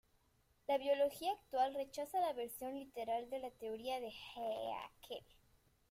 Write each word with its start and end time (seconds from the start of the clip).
La 0.67 0.79
biología 0.79 1.31
actual 1.33 1.75
rechaza 1.75 2.19
la 2.21 2.33
versión 2.33 2.73
literal 2.73 3.29
de 3.29 3.37
la 3.37 3.51
teoría 3.51 3.99
de 3.99 4.07
Haeckel. 4.11 5.23